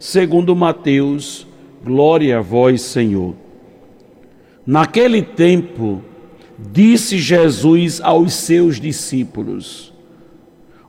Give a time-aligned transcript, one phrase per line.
[0.00, 1.46] segundo Mateus.
[1.84, 3.34] Glória a vós, Senhor.
[4.66, 6.02] Naquele tempo,
[6.58, 9.92] disse Jesus aos seus discípulos: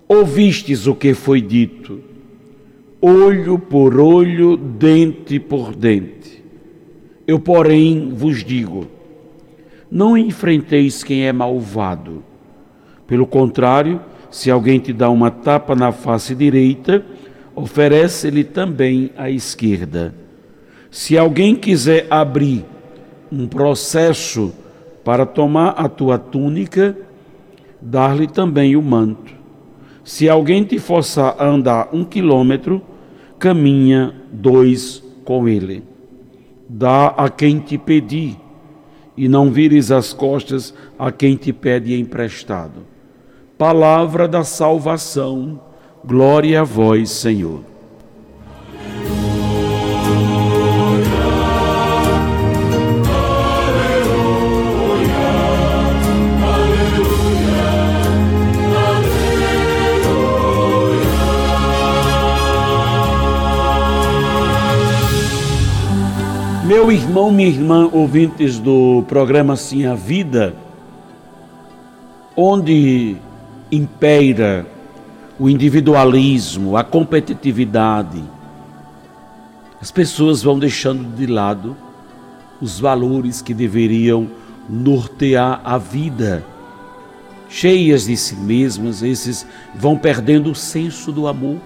[0.08, 2.02] Ouvistes o que foi dito,
[3.02, 6.44] olho por olho, dente por dente.
[7.28, 8.88] Eu, porém, vos digo:
[9.90, 12.24] não enfrenteis quem é malvado.
[13.06, 17.06] Pelo contrário, se alguém te dá uma tapa na face direita,
[17.62, 20.14] oferece-lhe também a esquerda.
[20.90, 22.66] Se alguém quiser abrir
[23.32, 24.52] um processo
[25.04, 26.98] para tomar a tua túnica,
[27.80, 29.34] dar-lhe também o manto.
[30.04, 32.82] Se alguém te forçar a andar um quilômetro,
[33.38, 35.84] caminha dois com ele.
[36.68, 38.38] Dá a quem te pedir
[39.16, 42.86] e não vires as costas a quem te pede emprestado.
[43.56, 45.60] Palavra da salvação,
[46.04, 47.62] glória a vós, Senhor.
[66.66, 70.56] Meu irmão, minha irmã, ouvintes do programa Sim a Vida,
[72.36, 73.18] onde
[73.70, 74.66] impera
[75.42, 78.24] o individualismo, a competitividade,
[79.82, 81.76] as pessoas vão deixando de lado
[82.62, 84.30] os valores que deveriam
[84.70, 86.46] nortear a vida.
[87.50, 89.44] Cheias de si mesmas, esses
[89.74, 91.58] vão perdendo o senso do amor,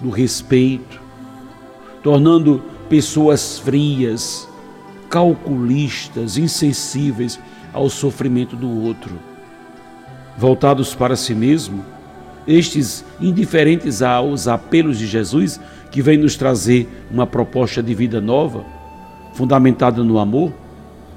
[0.00, 0.98] do respeito,
[2.02, 4.48] tornando pessoas frias,
[5.10, 7.38] calculistas, insensíveis
[7.70, 9.18] ao sofrimento do outro.
[10.38, 11.84] Voltados para si mesmo,
[12.50, 18.64] estes indiferentes aos apelos de Jesus, que vem nos trazer uma proposta de vida nova,
[19.34, 20.52] fundamentada no amor,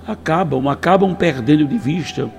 [0.08, 2.30] acabam, acabam perdendo de vista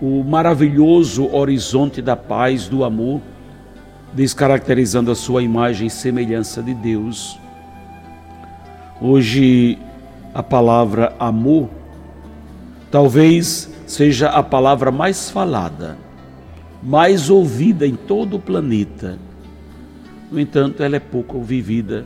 [0.00, 3.20] o maravilhoso horizonte da paz, do amor,
[4.12, 7.38] descaracterizando a sua imagem e semelhança de Deus.
[9.00, 9.78] Hoje,
[10.34, 11.68] a palavra amor
[12.90, 15.96] talvez seja a palavra mais falada,
[16.82, 19.18] mais ouvida em todo o planeta.
[20.30, 22.04] No entanto, ela é pouco vivida.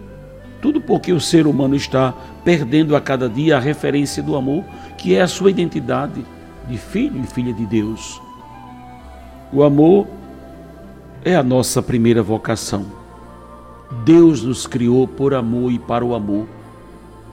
[0.60, 2.12] Tudo porque o ser humano está
[2.44, 4.64] perdendo a cada dia a referência do amor,
[4.98, 6.25] que é a sua identidade
[6.69, 8.20] de filho e filha de Deus.
[9.53, 10.06] O amor
[11.25, 12.86] é a nossa primeira vocação.
[14.04, 16.47] Deus nos criou por amor e para o amor.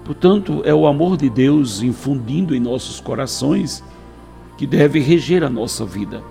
[0.03, 3.83] Portanto, é o amor de Deus infundindo em nossos corações
[4.57, 6.23] que deve reger a nossa vida.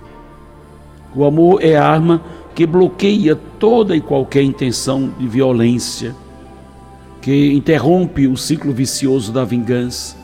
[1.17, 2.21] O amor é a arma
[2.53, 6.15] que bloqueia toda e qualquer intenção de violência,
[7.19, 10.15] que interrompe o ciclo vicioso da vingança.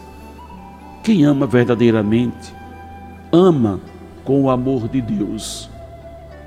[1.03, 2.53] Quem ama verdadeiramente,
[3.31, 3.79] ama
[4.23, 5.67] com o amor de Deus.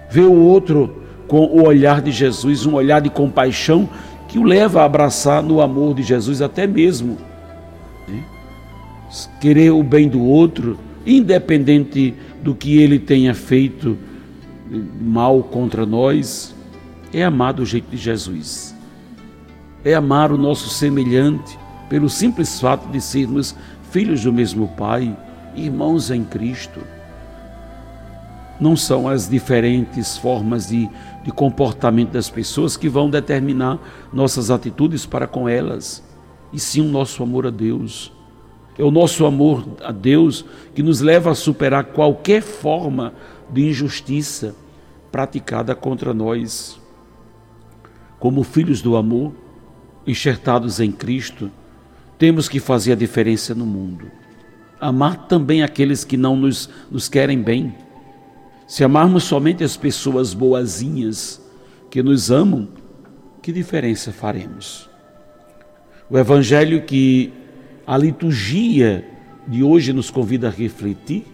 [0.08, 3.88] Vê o outro com o olhar de Jesus, um olhar de compaixão
[4.28, 7.18] que o leva a abraçar no amor de Jesus, até mesmo
[8.06, 8.22] né?
[9.40, 12.14] querer o bem do outro, independente
[12.44, 13.98] do que ele tenha feito
[15.00, 16.54] mal contra nós,
[17.12, 18.74] é amar do jeito de Jesus.
[19.84, 23.54] É amar o nosso semelhante pelo simples fato de sermos
[23.90, 25.16] filhos do mesmo Pai,
[25.54, 26.80] irmãos em Cristo.
[28.58, 30.88] Não são as diferentes formas de
[31.26, 33.80] de comportamento das pessoas que vão determinar
[34.12, 36.00] nossas atitudes para com elas,
[36.52, 38.12] e sim o nosso amor a Deus.
[38.78, 43.12] É o nosso amor a Deus que nos leva a superar qualquer forma
[43.50, 44.54] de injustiça
[45.16, 46.78] praticada contra nós.
[48.18, 49.32] Como filhos do amor,
[50.06, 51.50] enxertados em Cristo,
[52.18, 54.10] temos que fazer a diferença no mundo.
[54.78, 57.74] Amar também aqueles que não nos, nos querem bem
[58.66, 61.40] se amarmos somente as pessoas boazinhas
[61.90, 62.68] que nos amam,
[63.40, 64.86] que diferença faremos?
[66.10, 67.32] O evangelho que
[67.86, 69.02] a liturgia
[69.48, 71.24] de hoje nos convida a refletir,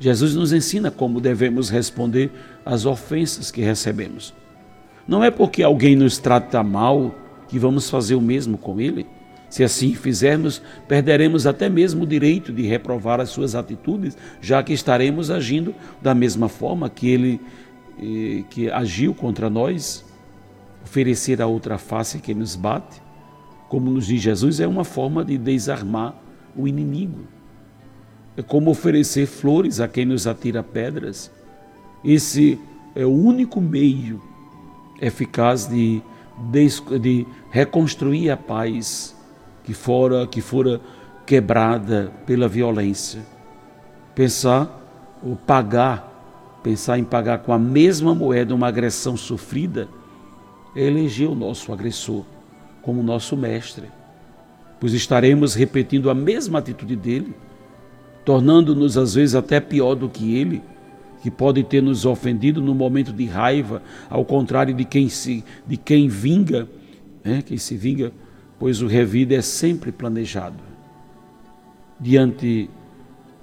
[0.00, 2.32] Jesus nos ensina como devemos responder
[2.64, 4.34] às ofensas que recebemos.
[5.06, 7.14] Não é porque alguém nos trata mal
[7.48, 9.06] que vamos fazer o mesmo com ele?
[9.50, 14.72] Se assim fizermos, perderemos até mesmo o direito de reprovar as suas atitudes, já que
[14.72, 17.40] estaremos agindo da mesma forma que ele
[17.98, 20.04] eh, que agiu contra nós,
[20.82, 23.02] oferecer a outra face que nos bate,
[23.68, 26.14] como nos diz Jesus, é uma forma de desarmar
[26.56, 27.26] o inimigo.
[28.40, 31.30] É como oferecer flores a quem nos atira pedras.
[32.02, 32.58] Esse
[32.94, 34.18] é o único meio
[34.98, 36.00] eficaz de,
[36.98, 39.14] de reconstruir a paz
[39.62, 40.80] que fora que fora
[41.26, 43.20] quebrada pela violência.
[44.14, 49.86] Pensar ou pagar, pensar em pagar com a mesma moeda uma agressão sofrida,
[50.74, 52.24] é eleger o nosso agressor
[52.80, 53.90] como nosso mestre,
[54.80, 57.34] pois estaremos repetindo a mesma atitude dele,
[58.30, 60.62] tornando-nos às vezes até pior do que ele,
[61.20, 65.76] que pode ter nos ofendido no momento de raiva, ao contrário de quem se de
[65.76, 66.68] quem vinga,
[67.24, 67.42] né?
[67.42, 68.12] quem se vinga
[68.56, 70.62] pois o revide é sempre planejado.
[71.98, 72.70] Diante,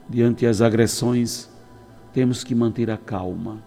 [0.10, 1.50] diante as agressões,
[2.13, 3.62] temos que manter a calma.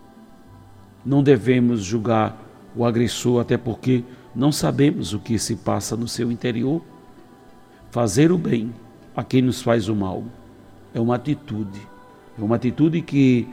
[1.04, 2.42] Não devemos julgar
[2.74, 6.80] o agressor, até porque não sabemos o que se passa no seu interior.
[7.90, 8.72] Fazer o bem
[9.14, 10.24] a quem nos faz o mal
[10.94, 11.80] é uma atitude,
[12.38, 13.48] é uma atitude que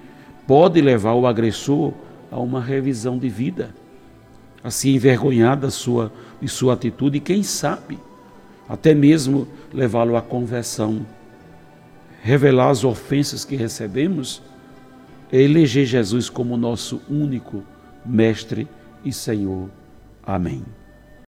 [0.47, 1.93] pode levar o agressor
[2.31, 3.73] a uma revisão de vida
[4.63, 6.11] assim envergonhada sua,
[6.41, 7.97] de sua atitude e quem sabe
[8.67, 11.05] até mesmo levá-lo à conversão.
[12.21, 14.41] Revelar as ofensas que recebemos
[15.31, 17.63] é eleger Jesus como nosso único
[18.05, 18.67] Mestre
[19.05, 19.69] e Senhor.
[20.23, 20.63] Amém.